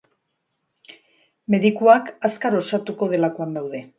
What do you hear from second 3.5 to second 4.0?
daude.